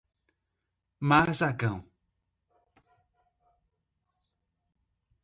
Marzagão 1.09 1.83